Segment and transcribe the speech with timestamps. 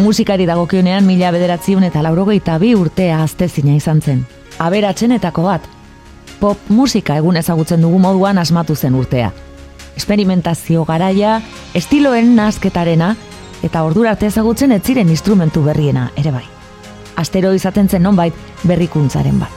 [0.00, 4.22] Musikari dagokionean mila bederatziun eta laurogeita bi urtea aztezina izan zen.
[4.58, 5.66] Aberatzenetako bat,
[6.40, 9.28] pop musika egun ezagutzen dugu moduan asmatu zen urtea.
[9.98, 11.34] Experimentazio garaia,
[11.76, 13.10] estiloen nazketarena,
[13.62, 16.46] eta ordura arte ezagutzen ez ziren instrumentu berriena, ere bai.
[17.20, 19.52] Astero izaten zen nonbait berrikuntzaren bat.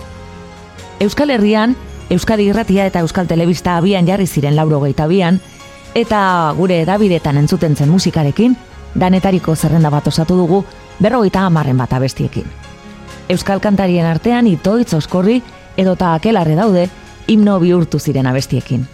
[0.99, 1.77] Euskal Herrian,
[2.09, 5.39] Euskadi Irratia eta Euskal Telebista abian jarri ziren lauro bian,
[5.95, 8.57] eta gure edabidetan entzuten zen musikarekin,
[8.95, 10.63] danetariko zerrenda bat osatu dugu,
[11.01, 12.45] berrogeita amarren bat abestiekin.
[13.29, 15.41] Euskal kantarien artean itoitz oskorri
[15.77, 16.89] edota akelarre daude
[17.27, 18.85] himno bihurtu ziren abestiekin.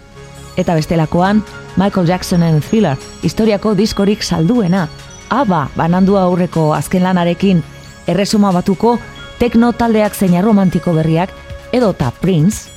[0.56, 1.42] Eta bestelakoan,
[1.76, 4.88] Michael Jacksonen thriller, historiako diskorik salduena,
[5.30, 7.62] aba banandua aurreko azken lanarekin,
[8.06, 8.98] erresuma batuko
[9.38, 11.32] tekno taldeak zeina romantiko berriak,
[11.72, 12.68] edota Prince,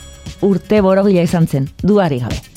[0.41, 2.52] urte borobila izan zen, duari gabe.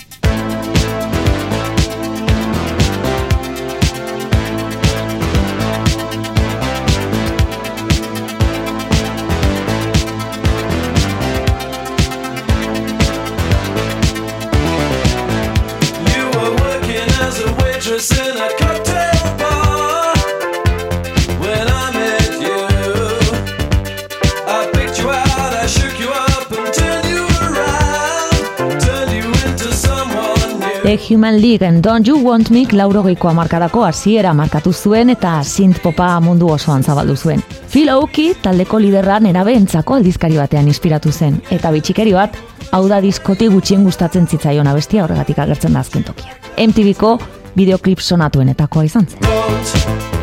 [30.87, 35.81] The Human League and Don't You Want Me laurogeiko amarkadako hasiera markatu zuen eta synth
[35.83, 37.43] popa mundu osoan zabaldu zuen.
[37.73, 42.39] Phil Oki taldeko liderran erabentzako aldizkari batean inspiratu zen, eta bitxikeri bat,
[42.71, 46.39] hau da diskoti gutxien gustatzen zitzaion abestia horregatik agertzen da azken tokia.
[46.69, 47.17] MTV-ko
[47.57, 50.16] videoklip sonatuenetakoa izan zen.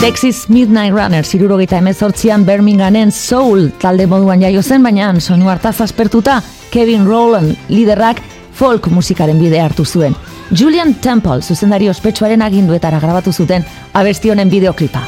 [0.00, 6.38] Texas Midnight Runner zirurogeita emezortzian Birminghamen Soul talde moduan jaio zen, baina soinu hartaz aspertuta
[6.72, 8.22] Kevin Rowland liderrak
[8.56, 10.16] folk musikaren bide hartu zuen.
[10.56, 15.04] Julian Temple zuzendari ospetsuaren aginduetara grabatu zuten abestionen bideoklipa.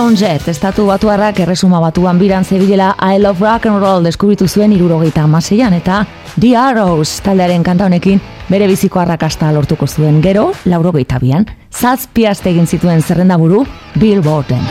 [0.00, 4.72] John Jett, estatu batuarrak erresuma batuan biran zebilela I Love Rock and Roll deskubritu zuen
[4.72, 6.06] irurogeita amaseian eta
[6.40, 10.22] The Arrows taldearen kanta honekin bere biziko arrakasta lortuko zuen.
[10.24, 13.66] Gero, laurogeita bian, zazpiazte egin zituen zerrenda buru
[14.00, 14.64] Bill Borden.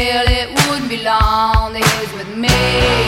[0.00, 3.07] And I could tell it wouldn't be long that he was with me,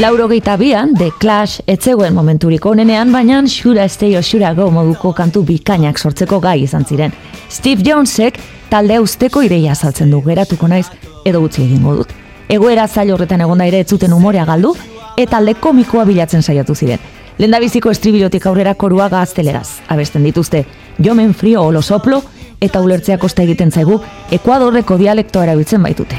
[0.00, 5.98] Lauro bian, The Clash etzegoen momenturik onenean, baina xura estei osura go moduko kantu bikainak
[5.98, 7.12] sortzeko gai izan ziren.
[7.48, 10.88] Steve Jonesek talde usteko ideia saltzen du geratuko naiz
[11.24, 12.08] edo utzi egingo dut.
[12.48, 14.74] Egoera zail horretan egonda ere etzuten umorea galdu,
[15.16, 16.98] eta talde komikoa bilatzen saiatu ziren.
[17.38, 19.78] Lenda biziko estribilotik aurrera korua gazteleraz.
[19.88, 20.66] Abesten dituzte,
[20.98, 22.24] jomen frio olo soplo,
[22.60, 24.00] eta ulertzea kosta egiten zaigu,
[24.32, 26.18] Ekuadorreko dialektoa erabiltzen baitute.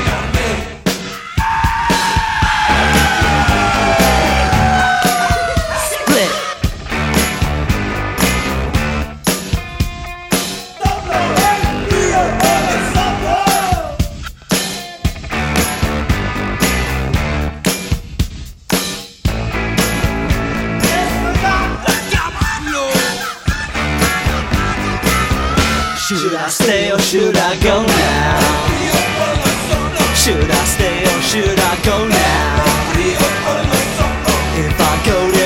[26.49, 28.39] Stay or should I go now?
[30.13, 32.65] Should I stay or should I go now?
[34.57, 35.40] If I go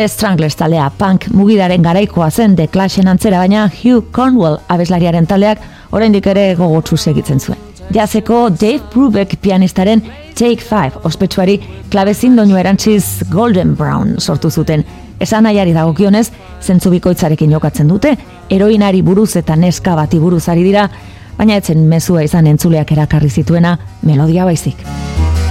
[0.00, 5.60] The Stranglers talea punk mugidaren garaikoa zen The Clashen antzera baina Hugh Cornwell abeslariaren taldeak
[5.92, 7.58] oraindik ere gogotsu segitzen zuen.
[7.92, 10.00] Jazeko Dave Brubeck pianistaren
[10.38, 11.58] Take 5 ospetsuari
[11.92, 14.86] klabezin doinu erantziz Golden Brown sortu zuten.
[15.20, 16.30] Esan nahiari dagokionez,
[16.62, 18.16] zentzu bikoitzarekin jokatzen dute,
[18.48, 20.88] eroinari buruz eta neska bati buruz ari dira,
[21.36, 24.80] baina etzen mezua izan entzuleak erakarri zituena melodia baizik.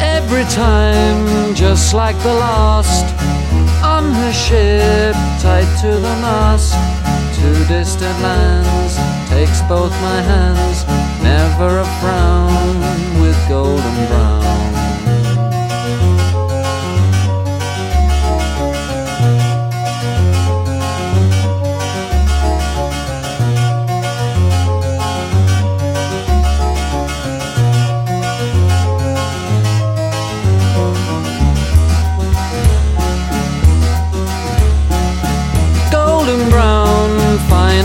[0.02, 3.06] Every time, just like the last,
[3.84, 6.74] on her ship, tied to the mast,
[7.36, 8.96] to distant lands,
[9.30, 10.86] takes both my hands,
[11.24, 12.76] never a frown
[13.22, 14.39] with golden brown.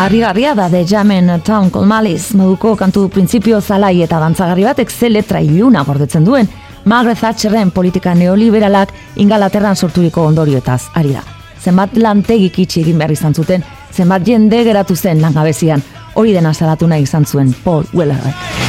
[0.00, 5.42] Arrigarria da de jamen town colmalis moduko kantu printzipio zalai eta dantzagarri batek ze letra
[5.44, 6.48] iluna gordetzen duen
[6.84, 11.20] Margaret Thatcherren politika neoliberalak ingalaterran sorturiko ondorioetaz ari da.
[11.60, 13.60] Zenbat lantegik itxi egin behar izan zuten,
[13.92, 18.59] zenbat jende geratu zen langabezian, hori dena salatu nahi izan zuen Paul Wellerrek.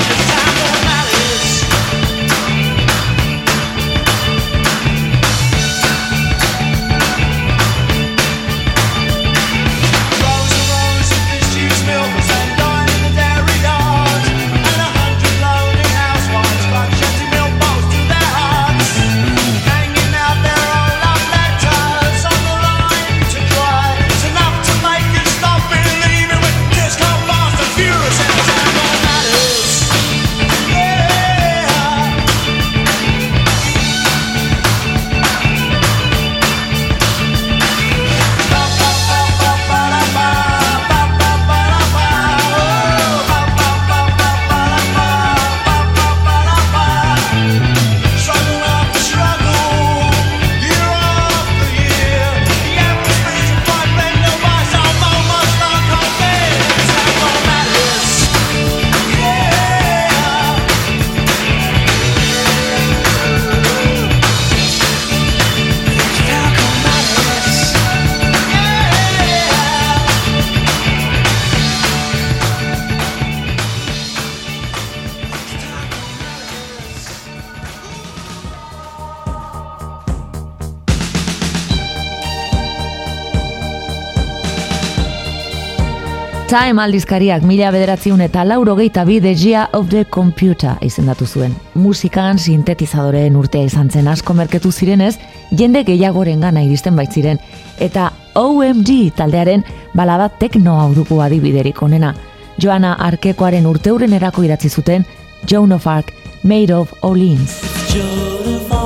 [86.62, 91.56] Time aldizkariak mila bederatziun eta lauro geita bi The Gia of the Computer izendatu zuen.
[91.74, 95.16] Musikan sintetizadoreen urtea izan zen asko merketu zirenez,
[95.58, 97.42] jende gehiagoren gana iristen baitziren.
[97.80, 99.66] Eta OMG taldearen
[99.98, 102.14] balada tekno hau dugu adibiderik onena.
[102.62, 105.06] Joana Arkekoaren urteuren erako idatzi zuten
[105.50, 106.14] Joan of Arc,
[106.44, 107.58] Made of Orleans.
[107.90, 108.82] Joan of Arc.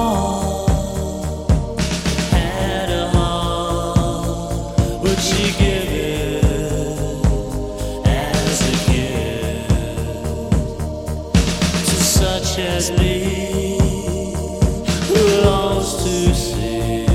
[5.17, 5.74] she gives
[16.75, 17.14] Amen.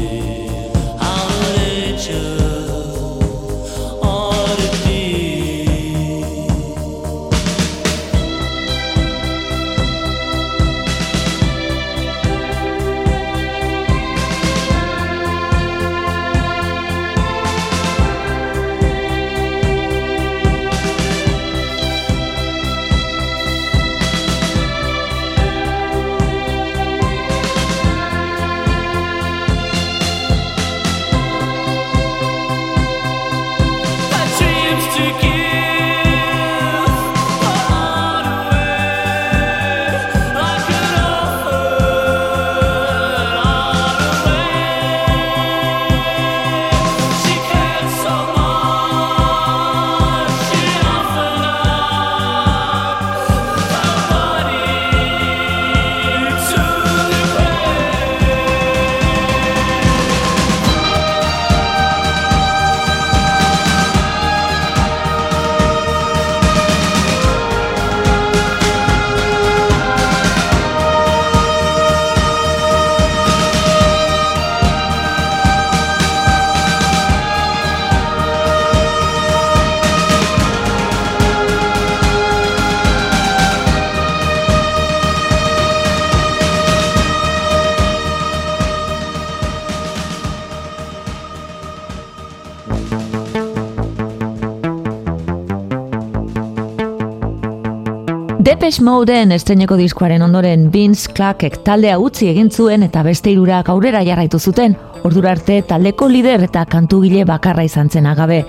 [98.61, 104.03] Depeche Modeen estreneko diskoaren ondoren Vince Clarkek taldea utzi egin zuen eta beste irurak aurrera
[104.05, 108.43] jarraitu zuten, ordura arte taldeko lider eta kantugile bakarra izan zen agabe.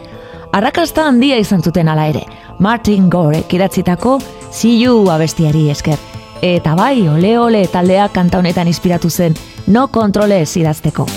[0.51, 2.25] Arrakasta handia izan zuten ala ere,
[2.59, 4.19] Martin Gore kiratzitako
[4.51, 5.95] See You abestiari esker.
[6.41, 11.07] Eta bai, ole ole taldea kanta honetan inspiratu zen, no kontrole idazteko.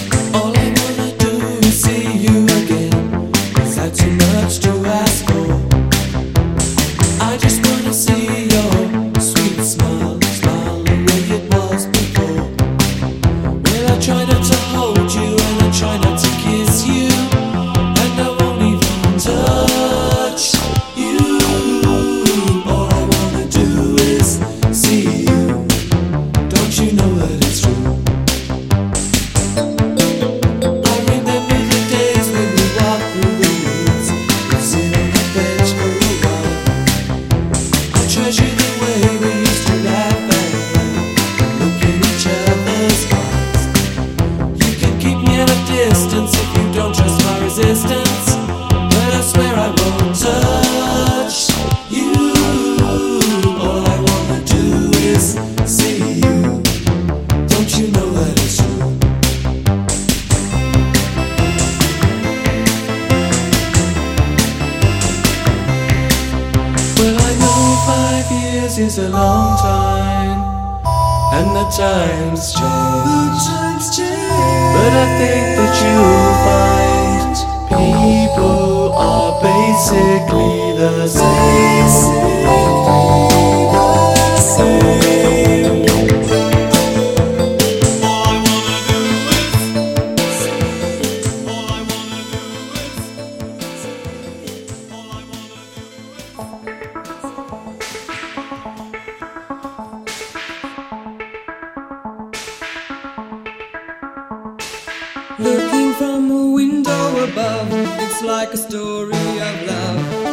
[105.38, 110.23] Looking from a window above, it's like a story of love.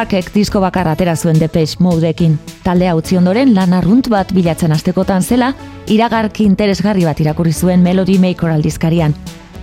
[0.00, 2.38] Clarkek disko bakar atera zuen Depeche Modeekin.
[2.64, 5.50] Taldea utzi ondoren lan arrunt bat bilatzen astekotan zela,
[5.92, 9.12] iragarki interesgarri bat irakurri zuen Melody Maker aldizkarian.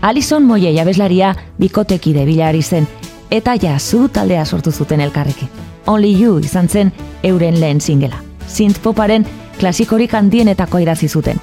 [0.06, 2.86] Alison Moye abeslaria bikotekide bilari zen,
[3.32, 5.50] eta jazu taldea sortu zuten elkarrekin.
[5.88, 8.22] Only You izan zen euren lehen singela.
[8.46, 9.26] Synth poparen
[9.58, 11.42] klasikorik handienetako irazi zuten.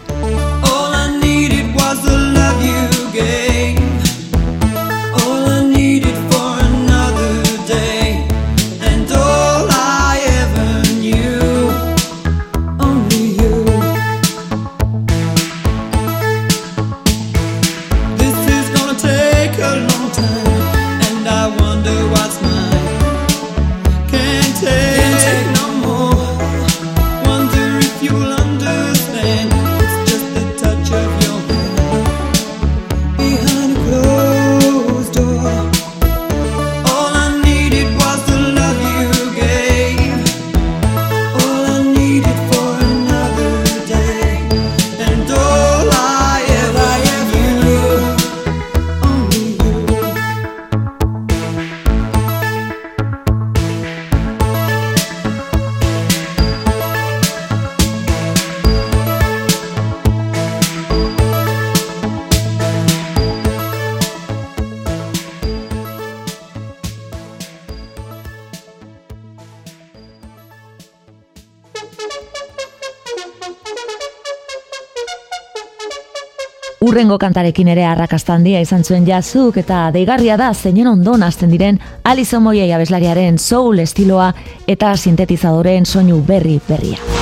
[77.05, 81.77] Urrengo kantarekin ere arrakastan dia izan zuen jazuk eta deigarria da zeinen ondon azten diren
[82.03, 84.31] Alizo Moiei abeslariaren soul estiloa
[84.67, 87.14] eta sintetizadoren soinu berri berria.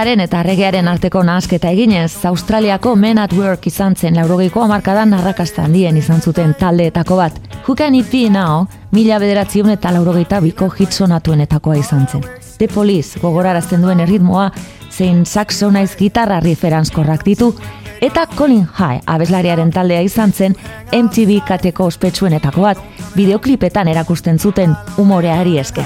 [0.00, 5.66] Rockaren eta regearen arteko nahasketa eginez, Australiako Men at Work izan zen laurogeiko amarkadan narrakasta
[5.66, 7.34] handien izan zuten taldeetako bat.
[7.66, 12.24] Who Can It Be Now, mila bederatzion eta laurogeita biko hitsonatuenetakoa izan zen.
[12.58, 14.50] The Police gogorarazten duen erritmoa,
[14.90, 17.52] zein saxo naiz gitarra riferanzkorrak ditu,
[18.00, 20.56] eta Colin High abeslariaren taldea izan zen
[20.96, 22.80] MTV kateko ospetsuenetako bat,
[23.16, 25.84] videoklipetan erakusten zuten umoreari esker.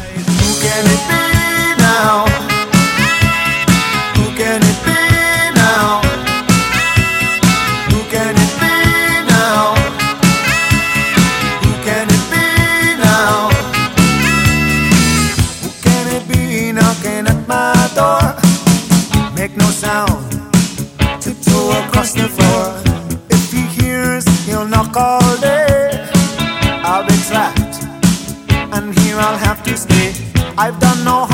[30.56, 31.33] I've done no harm,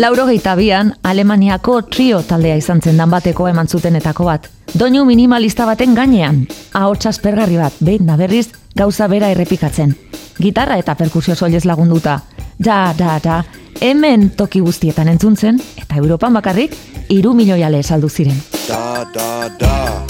[0.00, 4.48] Laurogeita bian, Alemaniako trio taldea izan zen bateko eman zutenetako bat.
[4.74, 9.96] Doinu minimalista baten gainean, ahotsaz pergarri bat, behin da berriz, gauza bera errepikatzen.
[10.38, 12.20] Gitarra eta perkusio soilez lagunduta.
[12.64, 13.42] Ja, da, da,
[13.80, 16.76] hemen toki guztietan entzuntzen, eta Europan bakarrik,
[17.08, 18.38] iru milioiale saldu ziren.
[18.68, 19.04] Da.
[19.14, 20.09] da da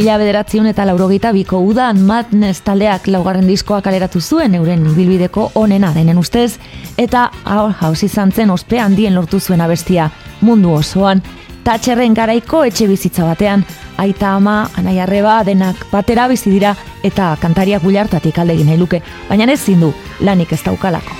[0.00, 5.90] Mila bederatziun eta laurogeita biko udan Madness taldeak laugarren diskoak aleratu zuen euren ibilbideko onena.
[5.92, 6.54] Denen ustez,
[6.96, 10.06] eta Our House izan zen ospe handien lortu zuen abestia
[10.40, 11.20] mundu osoan,
[11.66, 13.66] tatxerren garaiko etxe bizitza batean,
[14.00, 16.72] aita ama, anai arreba, denak batera bizi dira
[17.04, 21.12] eta kantariak bulartatik aldegin nahi luke, baina ez zindu lanik ez daukalako.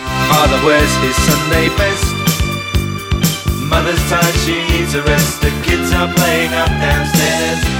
[3.70, 5.40] Mother's tired, she needs a rest.
[5.42, 7.79] The kids are playing up downstairs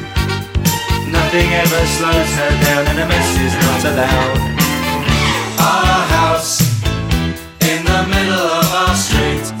[1.33, 4.37] Nothing ever slows her down, and a mess is not allowed.
[5.61, 6.59] Our house
[7.61, 9.60] in the middle of our street.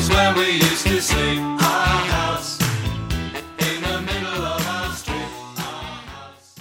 [0.00, 0.58] was where we
[1.58, 2.58] house
[3.58, 6.54] in the middle of our street, our house.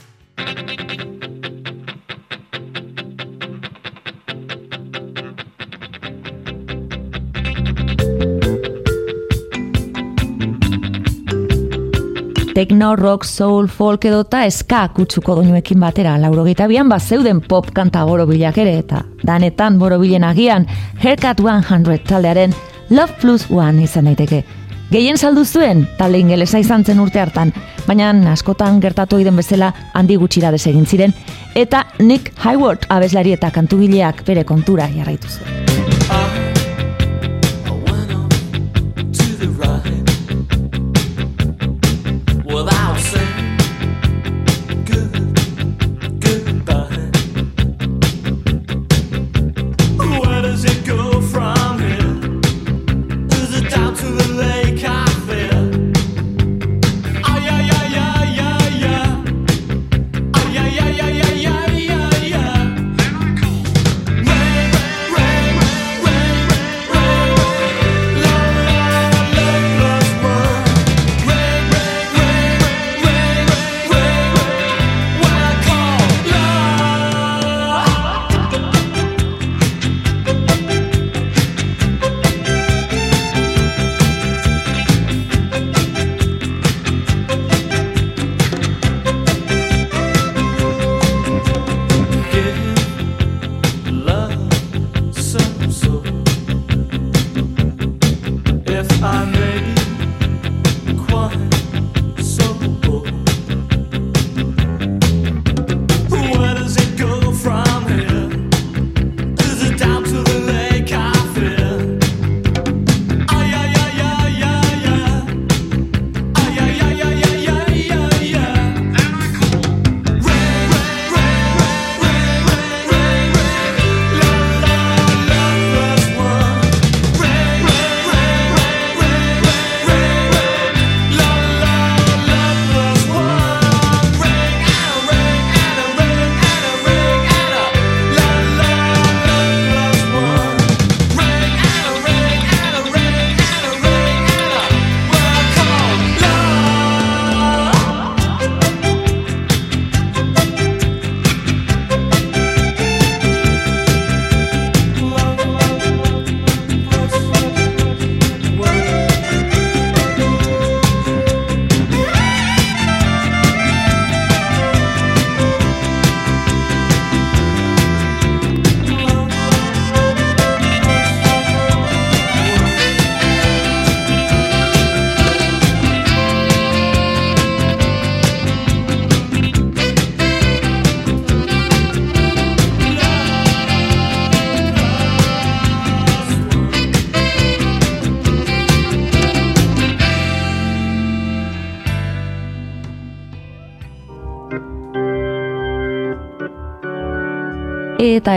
[12.53, 17.71] Techno, rock, soul, folk edo eta eska kutsuko doinuekin batera laurogeita bian bat zeuden pop
[17.73, 20.67] kanta borobilak ere eta danetan borobilen agian
[20.99, 22.53] Haircut 100 taldearen
[22.89, 24.43] Love Plus One izan daiteke.
[24.89, 27.53] Gehien saldu zuen talde ingelesa izan zen urte hartan,
[27.85, 31.13] baina askotan gertatu egiten bezala handi gutxira desegin ziren
[31.55, 35.78] eta Nick Hayward abeslari eta kantugileak bere kontura jarraitu zuen.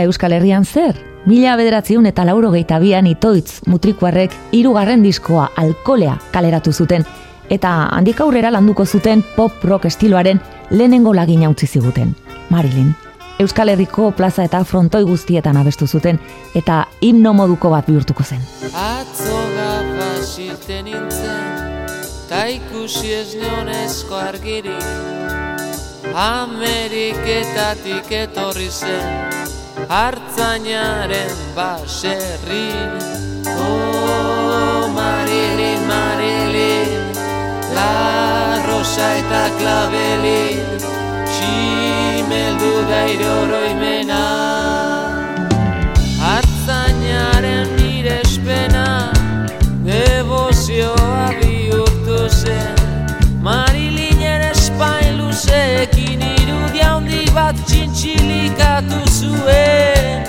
[0.03, 0.95] Euskal Herrian zer?
[1.25, 7.05] Mila bederatziun eta lauro geitabian itoitz mutrikuarrek irugarren diskoa alkolea kaleratu zuten,
[7.49, 12.15] eta handik aurrera landuko zuten pop rock estiloaren lehenengo lagina utzi ziguten.
[12.49, 12.93] Marilyn.
[13.39, 16.19] Euskal Herriko plaza eta frontoi guztietan abestu zuten,
[16.55, 18.41] eta himno moduko bat bihurtuko zen.
[18.77, 21.97] Atzo gafasirten nintzen,
[22.29, 24.85] ta ikusi ez neonezko argirik,
[26.13, 32.91] Ameriketatik etorri zen, hartzainaren baserrin
[33.45, 36.91] Oh, Marilin, Marilin
[37.75, 40.79] La Rosa eta Klabelin
[41.35, 44.23] Ximeldu da iroroimena
[46.21, 49.11] Hartzainaren nire espena
[49.83, 52.73] Devozioa bihurtu zen.
[54.53, 56.22] Espain luzekin irudia handi
[57.33, 60.27] bat txintxilikatu zuen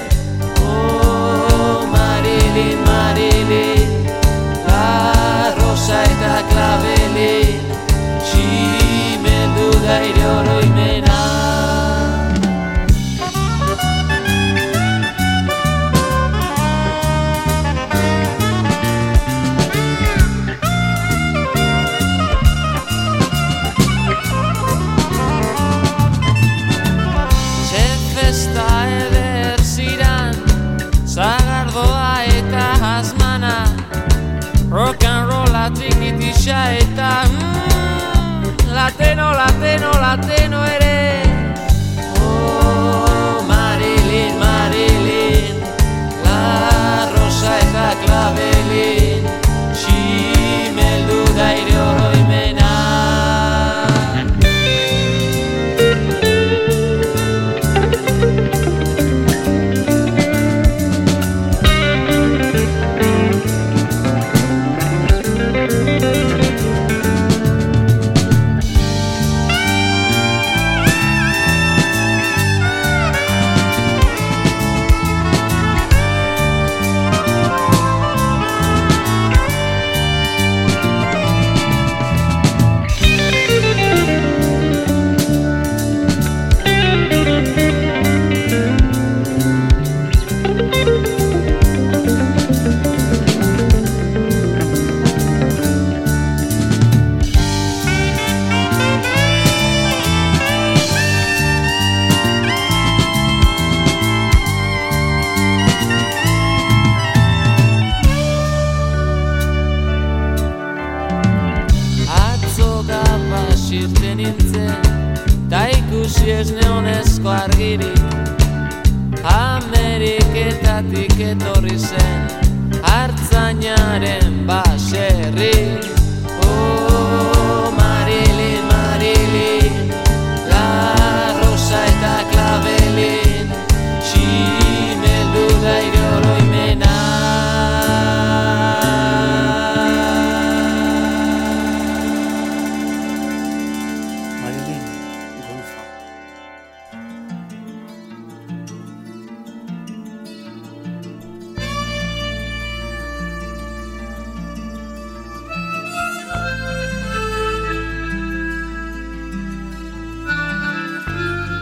[0.65, 2.81] Oh, Marilyn
[4.69, 7.61] La Rosa eta Klabelin
[8.29, 10.01] Ximendu da
[38.99, 40.34] latino, latino, latino.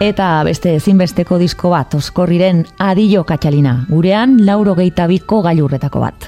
[0.02, 6.24] Eta beste ezinbesteko disko bat, oskorriren adillo katxalina, gurean lauro biko gailurretako bat.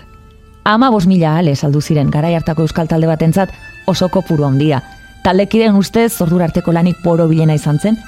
[0.65, 3.51] Ama bos mila ale saldu ziren garai hartako euskal talde batentzat
[3.87, 4.81] oso kopuru handia.
[5.25, 7.99] Taldekiren ustez zordura arteko lanik poro bilena izan zen,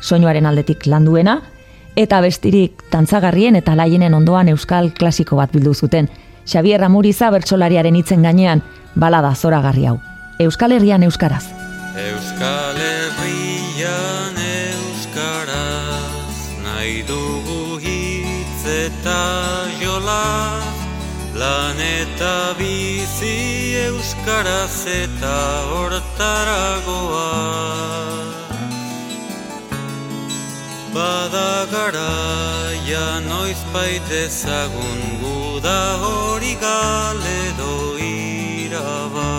[0.00, 1.40] soinuaren aldetik landuena,
[1.96, 6.08] eta bestirik tantzagarrien eta laienen ondoan euskal klasiko bat bildu zuten.
[6.46, 8.62] Xavier Ramuriza bertsolariaren hitzen gainean
[8.94, 9.98] balada zoragarri hau.
[10.38, 11.48] Euskal Herrian euskaraz.
[11.96, 14.45] Euskal Herrian
[16.86, 19.22] nahi dugu hitz eta
[19.80, 20.26] jola
[21.40, 23.38] lan eta bizi
[23.86, 25.38] euskaraz eta
[25.70, 27.30] hortaragoa
[30.94, 37.74] Bada garaia noiz baitezagun guda hori galedo
[38.10, 39.32] iraba.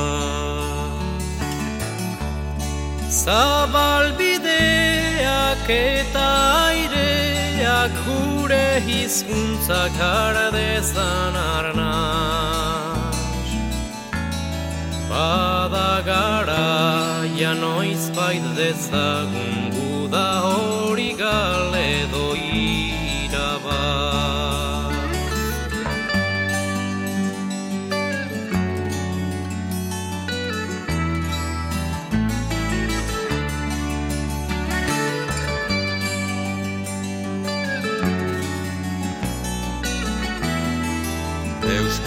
[3.21, 6.29] Zabalbideak eta
[7.77, 13.07] aireak gure hizkuntzak har dezan arnaz
[15.09, 22.26] Bada garaia noiz bait dezagun guda hori galedo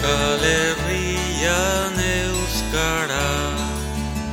[0.01, 3.53] Euskal Herrian Euskara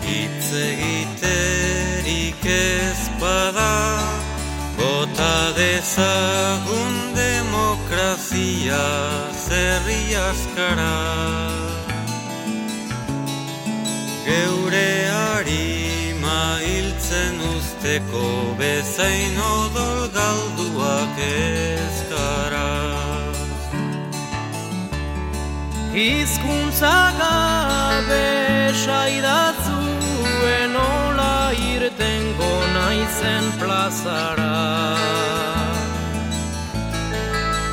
[0.01, 4.01] Itz egiterik ez bada.
[4.79, 8.87] Bota dezagun demokrazia
[9.45, 10.97] zerri askara
[14.25, 22.58] Geure harima hiltzen usteko bezain odol galduak ezkara
[25.99, 28.27] Hizkuntza gabe
[28.85, 34.61] saidatzuen ola irtengo naizen plazara.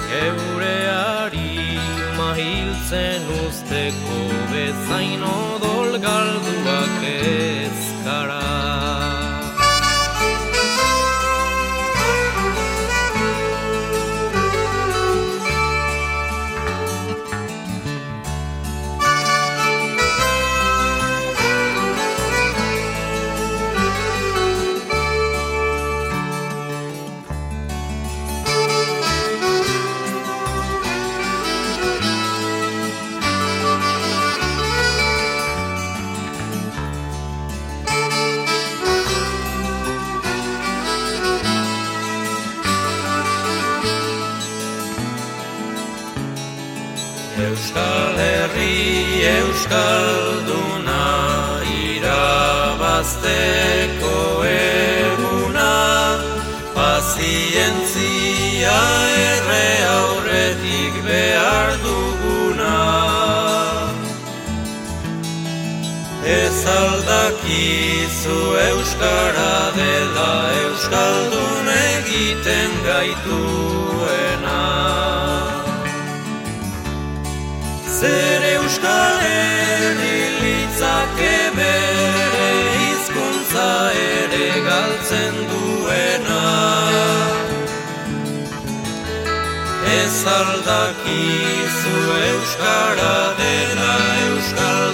[0.09, 4.19] Geure harima hiltzen usteko
[4.55, 6.97] bezain odol galduak
[49.65, 51.01] Euskalduna
[51.65, 55.73] irabazteko eguna
[56.75, 58.77] Pazientzia
[59.23, 62.77] erre aurretik behar duguna.
[66.37, 68.39] Ez aldakizu
[68.69, 73.94] Euskara dela Euskaldun egiten gaituena
[77.99, 83.69] Zer euskalen hilitzake bere hizkuntza
[83.99, 86.41] ere galtzen duena.
[89.93, 94.84] Ez aldakizu euskara dela euskaldun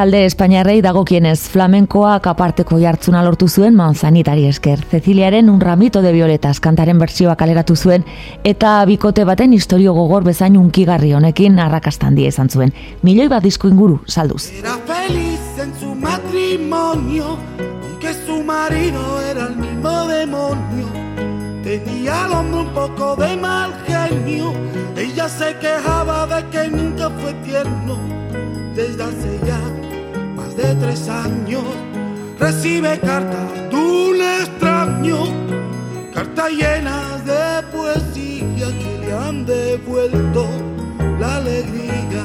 [0.00, 4.80] Talde Espainiarrei dagokienez flamenkoak aparteko jartzuna lortu zuen manzanitari esker.
[4.88, 8.06] Ceciliaren un ramito de violetas kantaren bertsioa kaleratu zuen
[8.42, 12.72] eta bikote baten historio gogor bezain unkigarri honekin arrakastan die izan zuen.
[13.02, 14.46] Milioi bat disko inguru salduz.
[14.62, 20.88] Era feliz en su matrimonio, aunque su marido era el mismo demonio.
[21.62, 24.54] Tenía al hombre un poco de mal genio,
[24.96, 27.98] ella se quejaba de que nunca fue tierno.
[28.74, 29.79] Desde hace ya
[30.60, 31.64] de tres años
[32.38, 35.18] recibe cartas de un extraño,
[36.14, 40.46] cartas llenas de poesía que le han devuelto
[41.18, 42.24] la alegría.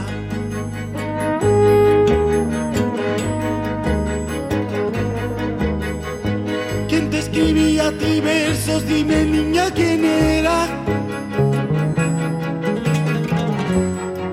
[6.90, 8.86] ¿Quién te escribía a ti versos?
[8.86, 10.68] Dime niña quién era.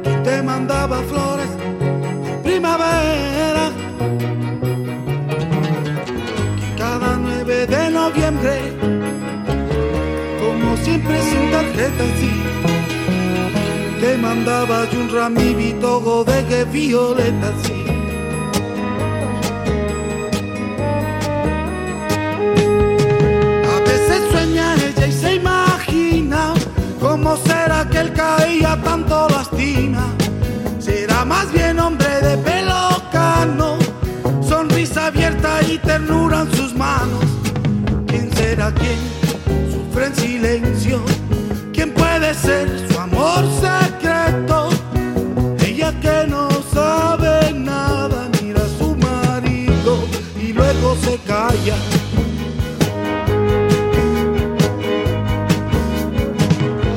[0.02, 1.50] ¿Quién te mandaba flores
[2.42, 3.41] primavera?
[8.02, 8.56] Noviembre,
[10.42, 12.32] como siempre sin tarjeta, sí.
[14.00, 17.78] Te mandaba yo un ramivito de que violeta, sí.
[23.74, 26.54] A veces sueña ella y se imagina
[27.00, 30.06] cómo será que él caía tanto lastima.
[30.80, 32.82] Será más bien hombre de pelo
[33.12, 33.76] cano,
[34.48, 37.31] sonrisa abierta y ternura en sus manos.
[38.62, 41.04] ¿Quién será quien sufre en silencio?
[41.72, 44.68] ¿Quién puede ser su amor secreto?
[45.66, 50.04] Ella que no sabe nada mira a su marido
[50.40, 51.76] y luego se calla.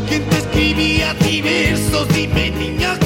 [0.07, 1.41] ¿Quién te escribía a ti?
[2.13, 2.97] Dime niña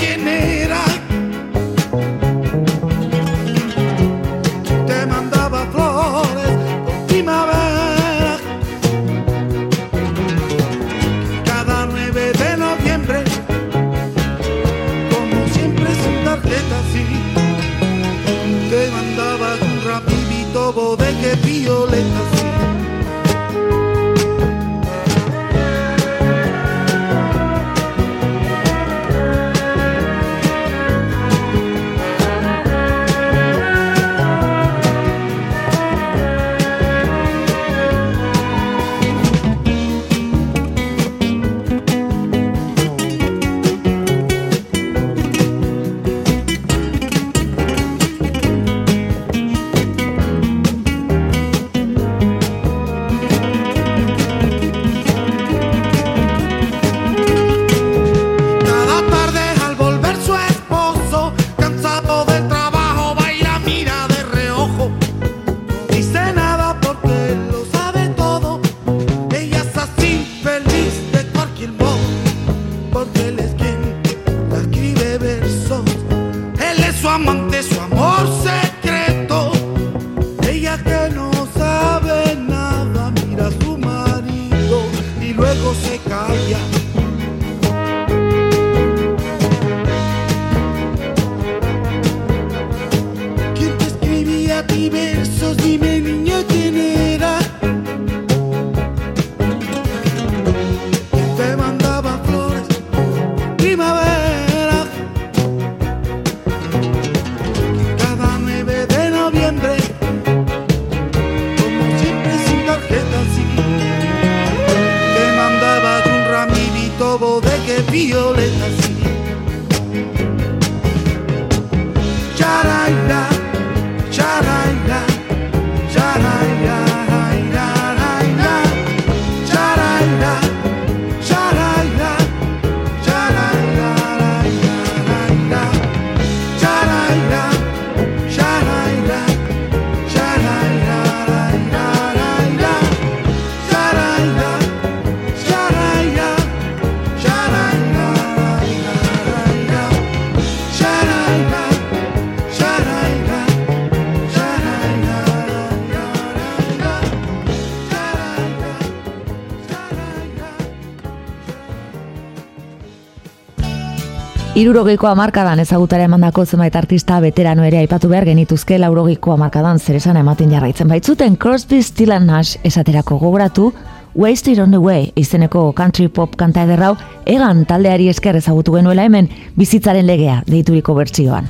[164.59, 170.51] Irurogeiko hamarkadan ezagutara emandako zenbait artista veterano ere aipatu behar genituzke laurogeiko hamarkadan zeresan ematen
[170.51, 173.71] jarraitzen baitzuten Crosby, Still and Nash esaterako gogoratu
[174.15, 179.31] Wasted on the Way izeneko country pop kanta ederrau egan taldeari esker ezagutu genuela hemen
[179.55, 181.47] bizitzaren legea deituriko bertsioan.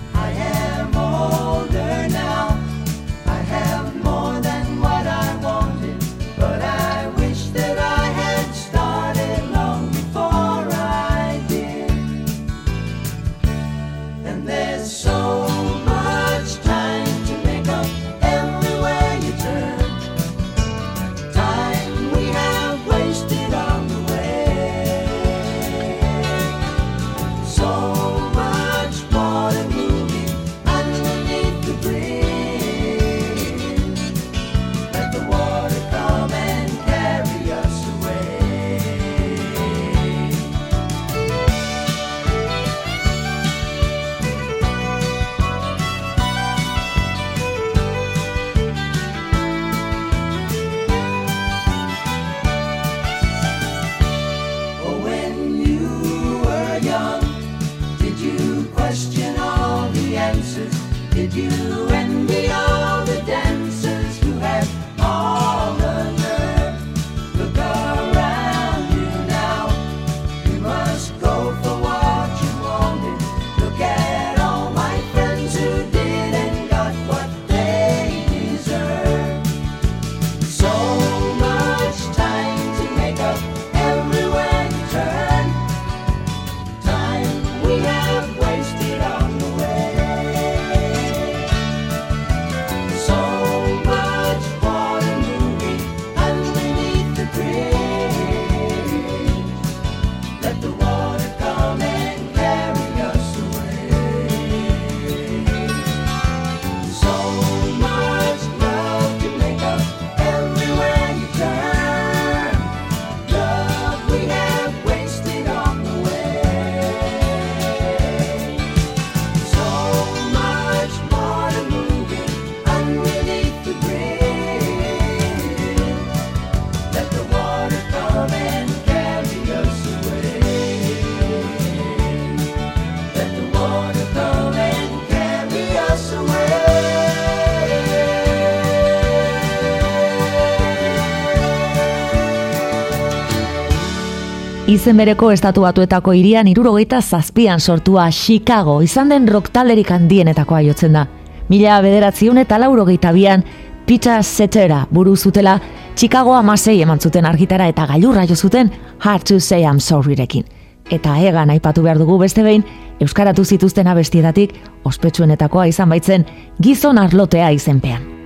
[144.79, 150.93] Izen bereko estatu batuetako irian irurogeita zazpian sortua Chicago izan den rock talderik handienetakoa jotzen
[150.95, 151.01] da.
[151.49, 153.43] Mila bederatziun eta laurogeita bian
[153.85, 155.57] Peter Cetera buru zutela
[155.97, 160.45] Chicago amasei eman zuten argitara eta gailurra jo zuten Hard to Say I'm Sorryrekin.
[160.89, 162.63] Eta egan aipatu behar dugu beste behin,
[163.01, 164.55] Euskaratu zituzten abestietatik
[164.85, 166.25] ospetsuenetakoa izan baitzen
[166.61, 168.18] gizon arlotea izenpean.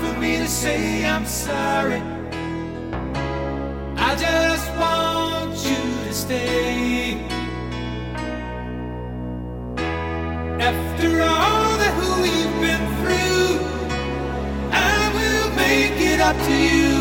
[0.00, 2.02] for me to say I'm sorry.
[4.08, 7.18] I just want you to stay.
[10.70, 13.50] After all that we've been through,
[14.72, 16.99] I will make it up to you.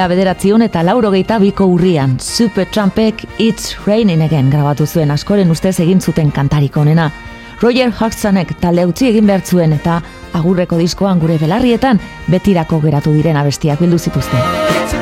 [0.00, 5.74] mila bederatzion eta laurogeita biko urrian, Super Trumpek It's Raining Again grabatu zuen askoren ustez
[5.84, 7.10] egin zuten kantarik onena.
[7.60, 9.98] Roger Hodgsonek talde utzi egin behar zuen eta
[10.32, 12.00] agurreko diskoan gure belarrietan
[12.32, 14.99] betirako geratu diren abestiak bildu zituzten.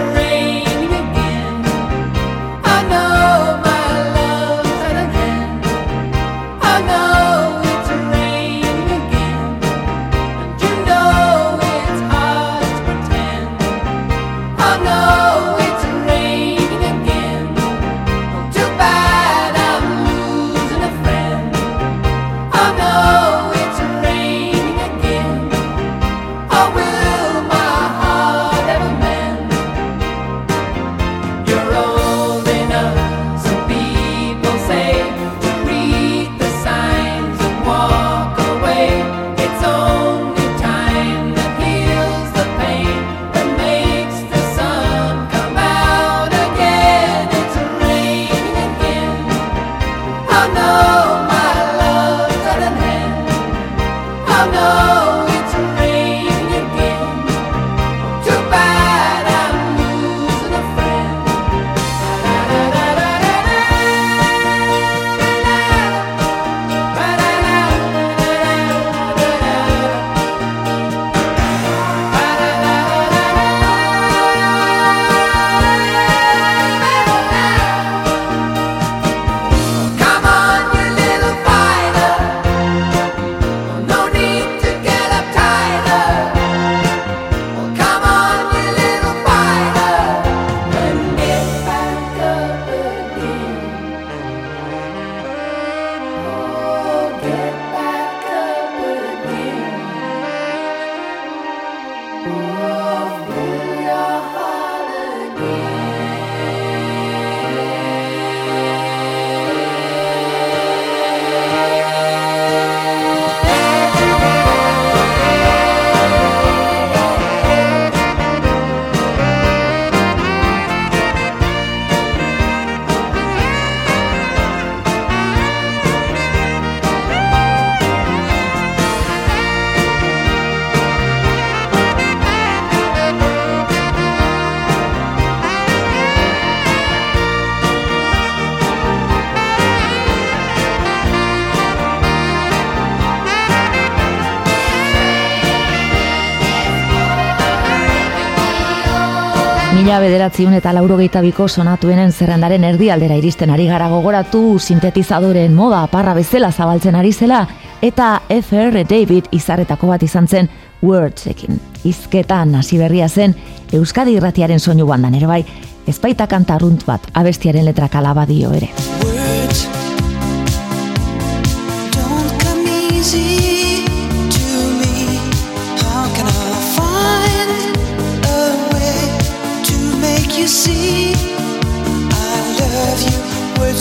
[150.01, 156.51] bederatziun eta lauro gehitabiko sonatuenen zerrendaren erdialdera iristen ari gara gogoratu sintetizadoreen moda aparra bezala
[156.53, 157.47] zabaltzen ari zela
[157.83, 160.51] eta FR David izarretako bat izan zen
[160.83, 161.61] Wordsekin.
[161.85, 163.35] Izketan hasi berria zen
[163.73, 165.45] Euskadi irratiaren soinu bandan ere bai,
[165.87, 168.71] ezpaita kanta bat abestiaren letra kalabadio ere.
[169.05, 169.88] Words.